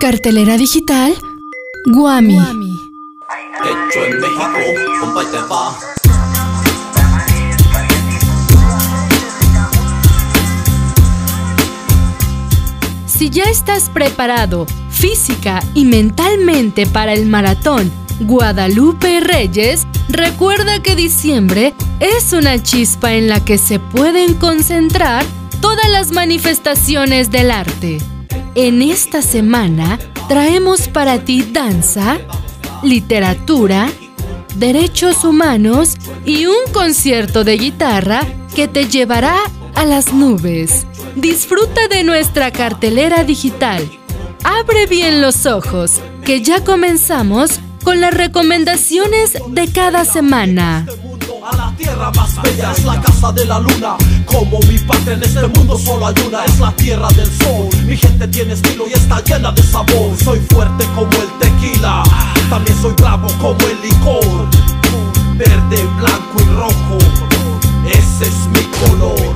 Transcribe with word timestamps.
Cartelera 0.00 0.56
digital 0.56 1.14
Guami. 1.84 2.38
Hecho 2.38 4.04
en 4.06 4.18
México, 4.18 4.58
compa 4.98 5.22
y 5.22 5.26
te 5.26 5.36
va. 5.42 5.78
Si 13.06 13.28
ya 13.28 13.44
estás 13.44 13.90
preparado 13.90 14.64
física 14.88 15.60
y 15.74 15.84
mentalmente 15.84 16.86
para 16.86 17.12
el 17.12 17.26
maratón 17.26 17.92
Guadalupe 18.20 19.20
Reyes, 19.20 19.86
recuerda 20.08 20.82
que 20.82 20.96
diciembre 20.96 21.74
es 22.00 22.32
una 22.32 22.62
chispa 22.62 23.12
en 23.12 23.28
la 23.28 23.44
que 23.44 23.58
se 23.58 23.78
pueden 23.78 24.32
concentrar 24.32 25.26
todas 25.60 25.90
las 25.90 26.10
manifestaciones 26.10 27.30
del 27.30 27.50
arte. 27.50 27.98
En 28.56 28.82
esta 28.82 29.22
semana 29.22 29.98
traemos 30.28 30.88
para 30.88 31.24
ti 31.24 31.42
danza, 31.52 32.18
literatura, 32.82 33.88
derechos 34.56 35.24
humanos 35.24 35.96
y 36.26 36.46
un 36.46 36.72
concierto 36.72 37.44
de 37.44 37.58
guitarra 37.58 38.22
que 38.56 38.66
te 38.66 38.88
llevará 38.88 39.36
a 39.74 39.84
las 39.84 40.12
nubes. 40.12 40.84
Disfruta 41.14 41.86
de 41.88 42.02
nuestra 42.02 42.50
cartelera 42.50 43.22
digital. 43.22 43.88
Abre 44.42 44.86
bien 44.86 45.20
los 45.22 45.46
ojos, 45.46 46.00
que 46.24 46.42
ya 46.42 46.64
comenzamos 46.64 47.60
con 47.84 48.00
las 48.00 48.12
recomendaciones 48.12 49.34
de 49.48 49.68
cada 49.68 50.04
semana. 50.04 50.86
Tierra 51.80 52.10
más 52.10 52.42
bella 52.42 52.72
es 52.72 52.84
la 52.84 53.00
casa 53.00 53.32
de 53.32 53.46
la 53.46 53.58
luna. 53.58 53.96
Como 54.26 54.60
mi 54.68 54.78
patria 54.80 55.14
en 55.14 55.22
este 55.22 55.46
mundo 55.48 55.78
solo 55.78 56.08
hay 56.08 56.14
una, 56.26 56.44
es 56.44 56.60
la 56.60 56.70
tierra 56.72 57.08
del 57.16 57.26
sol. 57.38 57.70
Mi 57.86 57.96
gente 57.96 58.28
tiene 58.28 58.52
estilo 58.52 58.86
y 58.86 58.92
está 58.92 59.24
llena 59.24 59.50
de 59.50 59.62
sabor. 59.62 60.14
Soy 60.22 60.38
fuerte 60.50 60.84
como 60.94 61.10
el 61.10 61.38
tequila, 61.38 62.02
también 62.50 62.76
soy 62.82 62.92
bravo 62.92 63.28
como 63.40 63.58
el 63.66 63.80
licor. 63.80 64.50
Verde, 65.38 65.88
blanco 65.98 66.36
y 66.38 66.44
rojo, 66.54 66.98
ese 67.86 68.26
es 68.26 68.46
mi 68.52 68.62
color. 68.86 69.34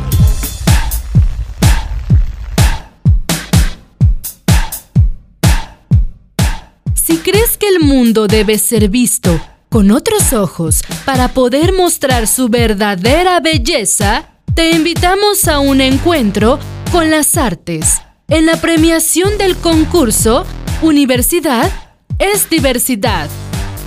Si 6.94 7.16
crees 7.16 7.56
que 7.56 7.68
el 7.68 7.80
mundo 7.80 8.26
debe 8.26 8.58
ser 8.58 8.90
visto 8.90 9.40
con 9.74 9.90
otros 9.90 10.32
ojos 10.32 10.82
para 11.04 11.34
poder 11.34 11.72
mostrar 11.72 12.28
su 12.28 12.48
verdadera 12.48 13.40
belleza, 13.40 14.28
te 14.54 14.70
invitamos 14.70 15.48
a 15.48 15.58
un 15.58 15.80
encuentro 15.80 16.60
con 16.92 17.10
las 17.10 17.36
artes 17.36 18.00
en 18.28 18.46
la 18.46 18.60
premiación 18.60 19.36
del 19.36 19.56
concurso 19.56 20.46
Universidad 20.80 21.72
es 22.20 22.48
Diversidad. 22.48 23.28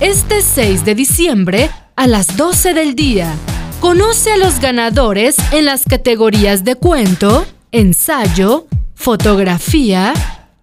Este 0.00 0.42
6 0.42 0.84
de 0.84 0.94
diciembre 0.94 1.70
a 1.96 2.06
las 2.06 2.36
12 2.36 2.74
del 2.74 2.94
día. 2.94 3.32
Conoce 3.80 4.32
a 4.32 4.36
los 4.36 4.60
ganadores 4.60 5.36
en 5.52 5.64
las 5.64 5.84
categorías 5.84 6.64
de 6.64 6.74
cuento, 6.74 7.46
ensayo, 7.72 8.66
fotografía, 8.94 10.12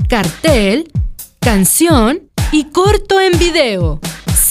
cartel, 0.07 0.91
canción 1.39 2.29
y 2.51 2.65
corto 2.65 3.19
en 3.19 3.39
video. 3.39 3.99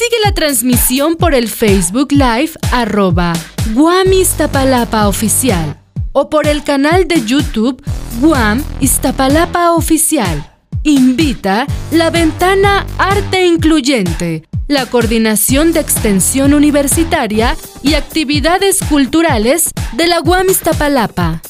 Sigue 0.05 0.17
la 0.23 0.35
transmisión 0.35 1.17
por 1.17 1.35
el 1.35 1.49
Facebook 1.49 2.13
Live 2.13 2.51
arroba 2.73 3.33
Guam 3.73 4.13
Iztapalapa 4.13 5.09
Oficial 5.09 5.81
o 6.13 6.29
por 6.29 6.47
el 6.47 6.63
canal 6.63 7.09
de 7.09 7.25
YouTube 7.25 7.83
Guam 8.21 8.63
Iztapalapa 8.81 9.73
Oficial. 9.73 10.59
Invita 10.83 11.67
la 11.91 12.11
ventana 12.11 12.85
Arte 12.99 13.47
Incluyente, 13.47 14.43
la 14.69 14.85
Coordinación 14.85 15.73
de 15.73 15.81
Extensión 15.81 16.53
Universitaria 16.53 17.57
y 17.83 17.95
Actividades 17.95 18.81
Culturales 18.87 19.71
de 19.93 20.07
la 20.07 20.19
Guam 20.19 20.51
Iztapalapa. 20.51 21.41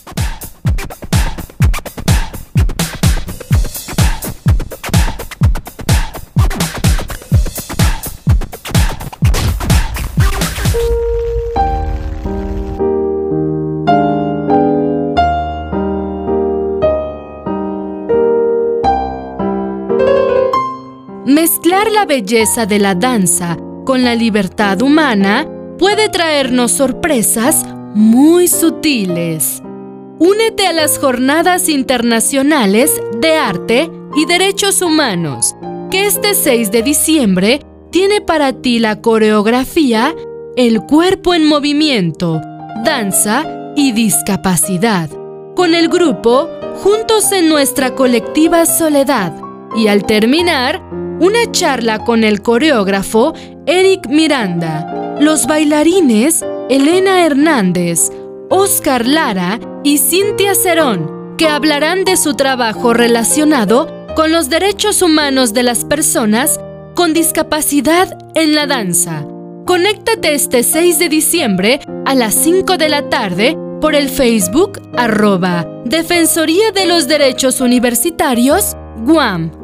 Mezclar 21.34 21.91
la 21.91 22.06
belleza 22.06 22.65
de 22.65 22.78
la 22.78 22.95
danza 22.95 23.56
con 23.84 24.05
la 24.05 24.15
libertad 24.15 24.81
humana 24.83 25.49
puede 25.81 26.09
traernos 26.09 26.71
sorpresas 26.71 27.67
muy 27.93 28.47
sutiles. 28.47 29.61
Únete 30.21 30.69
a 30.69 30.72
las 30.72 30.97
Jornadas 30.97 31.69
Internacionales 31.69 32.93
de 33.21 33.34
Arte 33.34 33.91
y 34.15 34.27
Derechos 34.27 34.81
Humanos, 34.81 35.56
que 35.91 36.06
este 36.06 36.34
6 36.34 36.71
de 36.71 36.83
diciembre 36.84 37.61
tiene 37.91 38.21
para 38.21 38.53
ti 38.53 38.78
la 38.78 39.01
coreografía 39.01 40.15
El 40.56 40.83
cuerpo 40.83 41.34
en 41.34 41.49
movimiento, 41.49 42.41
danza 42.84 43.45
y 43.75 43.91
discapacidad, 43.91 45.11
con 45.56 45.75
el 45.75 45.89
grupo 45.89 46.49
Juntos 46.77 47.33
en 47.33 47.49
nuestra 47.49 47.97
colectiva 47.97 48.66
soledad. 48.66 49.33
Y 49.77 49.89
al 49.89 50.05
terminar, 50.05 50.81
una 51.25 51.51
charla 51.51 52.05
con 52.05 52.23
el 52.23 52.43
coreógrafo 52.43 53.33
Eric 53.65 54.09
Miranda, 54.09 55.17
los 55.21 55.47
bailarines 55.47 56.45
Elena 56.69 57.25
Hernández, 57.25 58.11
Oscar 58.51 59.07
Lara 59.07 59.59
y 59.83 59.97
Cintia 59.97 60.55
Cerón, 60.55 61.34
que 61.39 61.49
hablarán 61.49 62.05
de 62.05 62.19
su 62.19 62.34
trabajo 62.34 62.93
relacionado 62.93 64.07
con 64.15 64.33
los 64.33 64.51
derechos 64.51 65.01
humanos 65.01 65.55
de 65.55 65.63
las 65.63 65.87
personas 65.87 66.61
con 66.95 67.15
discapacidad 67.15 68.19
en 68.34 68.55
la 68.55 68.67
danza. 68.67 69.25
Conéctate 69.65 70.34
este 70.34 70.63
6 70.63 70.99
de 70.99 71.09
diciembre 71.09 71.81
a 72.05 72.15
las 72.15 72.34
5 72.34 72.77
de 72.77 72.89
la 72.91 73.09
tarde 73.09 73.57
por 73.81 73.95
el 73.95 74.11
Facebook 74.11 74.79
arroba 74.95 75.67
Defensoría 75.87 76.71
de 76.71 76.84
los 76.84 77.09
Derechos 77.09 77.63
Universitarios, 77.63 78.77
Guam. 79.07 79.64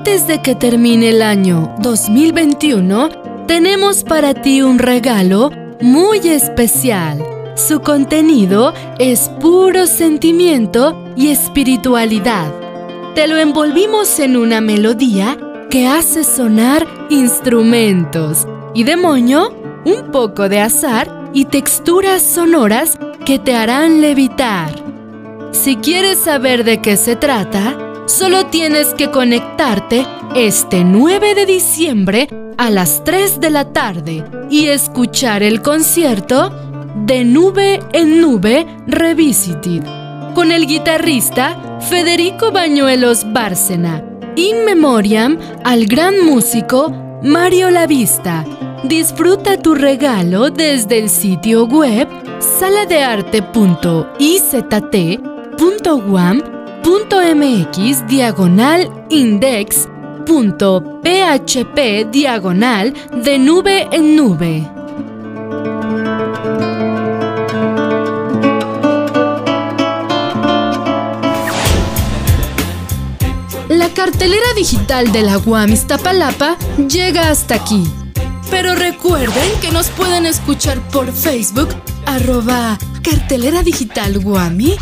Antes 0.07 0.29
de 0.29 0.41
que 0.41 0.55
termine 0.55 1.09
el 1.09 1.21
año 1.21 1.75
2021, 1.81 3.09
tenemos 3.49 4.05
para 4.05 4.35
ti 4.35 4.63
un 4.63 4.79
regalo 4.79 5.51
muy 5.81 6.29
especial. 6.29 7.21
Su 7.57 7.81
contenido 7.81 8.73
es 9.01 9.29
puro 9.41 9.89
sentimiento 9.89 11.13
y 11.17 11.31
espiritualidad. 11.31 12.53
Te 13.17 13.27
lo 13.27 13.37
envolvimos 13.37 14.21
en 14.21 14.37
una 14.37 14.61
melodía 14.61 15.37
que 15.71 15.89
hace 15.89 16.23
sonar 16.23 16.87
instrumentos 17.11 18.47
y 18.75 18.85
de 18.85 18.97
moño, 18.97 19.49
un 19.85 20.13
poco 20.13 20.49
de 20.49 20.61
azar 20.61 21.31
y 21.33 21.47
texturas 21.47 22.23
sonoras 22.23 22.97
que 23.25 23.41
te 23.41 23.57
harán 23.57 24.01
levitar. 24.01 24.71
Si 25.51 25.75
quieres 25.75 26.19
saber 26.19 26.63
de 26.63 26.81
qué 26.81 26.97
se 26.97 27.17
trata, 27.17 27.86
solo 28.07 28.47
tienes 28.47 28.95
que 28.95 29.11
conectarte 29.11 30.07
este 30.35 30.85
9 30.85 31.35
de 31.35 31.47
diciembre 31.47 32.29
a 32.57 32.71
las 32.71 33.05
3 33.05 33.41
de 33.41 33.51
la 33.51 33.73
tarde 33.73 34.25
y 34.51 34.69
escuchar 34.69 35.43
el 35.43 35.63
concierto 35.63 36.51
de 37.05 37.25
Nube 37.25 37.81
en 37.93 38.21
Nube 38.21 38.67
Revisited 38.87 39.83
con 40.35 40.53
el 40.53 40.67
guitarrista 40.67 41.79
Federico 41.89 42.53
Bañuelos 42.53 43.33
Bárcena, 43.33 44.05
in 44.37 44.65
memoriam 44.65 45.39
al 45.65 45.87
gran 45.87 46.25
músico 46.25 46.91
Mario 47.23 47.71
Lavista. 47.71 48.45
Disfruta 48.85 49.57
tu 49.57 49.75
regalo 49.75 50.51
desde 50.51 50.99
el 50.99 51.09
sitio 51.09 51.65
web 51.65 52.07
saladearte.izt.guam.mx 56.87 58.07
diagonal 58.07 59.07
index.php 59.11 59.89
diagonal 62.13 62.95
de 63.25 63.39
nube 63.39 63.89
en 63.91 64.17
nube. 64.17 64.71
La 73.69 73.89
cartelera 73.95 74.55
digital 74.57 75.11
de 75.13 75.23
la 75.23 75.39
UAM 75.39 75.73
Iztapalapa 75.73 76.57
llega 76.89 77.31
hasta 77.31 77.57
aquí. 77.57 77.83
Pero 78.51 78.77
recuerden 78.77 79.51
que 79.61 79.73
nos 79.73 79.89
pueden 79.89 80.25
escuchar 80.25 80.79
por 80.91 81.13
Facebook, 81.13 81.69
arroba 82.07 82.79
cartelera 83.03 83.63
digital 83.63 84.19
Guami, 84.21 84.77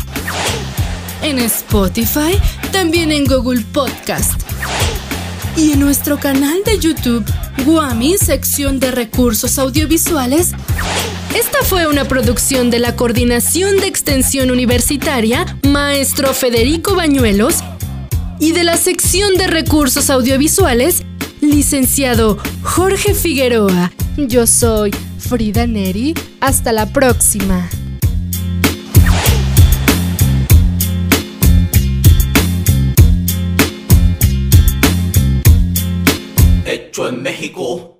en 1.25 1.39
Spotify, 1.39 2.39
también 2.71 3.11
en 3.11 3.25
Google 3.25 3.63
Podcast 3.73 4.43
y 5.57 5.71
en 5.71 5.79
nuestro 5.79 6.19
canal 6.19 6.59
de 6.63 6.77
YouTube, 6.77 7.25
Guami, 7.65 8.15
sección 8.19 8.79
de 8.79 8.91
recursos 8.91 9.57
audiovisuales. 9.57 10.51
Esta 11.35 11.63
fue 11.63 11.87
una 11.87 12.05
producción 12.05 12.69
de 12.69 12.77
la 12.77 12.95
Coordinación 12.95 13.77
de 13.77 13.87
Extensión 13.87 14.51
Universitaria, 14.51 15.57
maestro 15.67 16.31
Federico 16.33 16.95
Bañuelos, 16.95 17.55
y 18.39 18.51
de 18.51 18.63
la 18.63 18.77
sección 18.77 19.35
de 19.35 19.47
recursos 19.47 20.11
audiovisuales, 20.11 21.01
licenciado 21.41 22.37
Jorge 22.61 23.15
Figueroa. 23.15 23.91
Yo 24.15 24.45
soy 24.45 24.91
Frida 25.17 25.65
Neri. 25.65 26.13
Hasta 26.39 26.71
la 26.71 26.93
próxima. 26.93 27.67
Hecho 36.95 37.09
en 37.09 37.21
México. 37.21 37.94